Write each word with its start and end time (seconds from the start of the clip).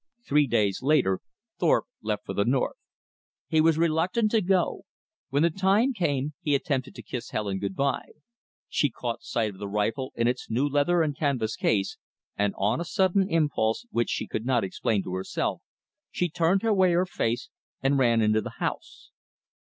Three 0.27 0.47
days 0.47 0.81
later 0.81 1.19
Thorpe 1.59 1.85
left 2.01 2.25
for 2.25 2.33
the 2.33 2.43
north. 2.43 2.75
He 3.47 3.61
was 3.61 3.77
reluctant 3.77 4.31
to 4.31 4.41
go. 4.41 4.81
When 5.29 5.43
the 5.43 5.51
time 5.51 5.93
came, 5.93 6.33
he 6.41 6.55
attempted 6.55 6.95
to 6.95 7.03
kiss 7.03 7.29
Helen 7.29 7.59
good 7.59 7.75
by. 7.75 8.13
She 8.67 8.89
caught 8.89 9.21
sight 9.21 9.51
of 9.53 9.59
the 9.59 9.67
rifle 9.67 10.11
in 10.15 10.27
its 10.27 10.49
new 10.49 10.67
leather 10.67 11.03
and 11.03 11.15
canvas 11.15 11.55
case, 11.55 11.97
and 12.35 12.55
on 12.57 12.81
a 12.81 12.83
sudden 12.83 13.29
impulse 13.29 13.85
which 13.91 14.09
she 14.09 14.25
could 14.25 14.43
not 14.43 14.63
explain 14.63 15.03
to 15.03 15.13
herself, 15.13 15.61
she 16.09 16.29
turned 16.31 16.63
away 16.63 16.93
her 16.93 17.05
face 17.05 17.49
and 17.83 17.99
ran 17.99 18.23
into 18.23 18.41
the 18.41 18.55
house. 18.57 19.11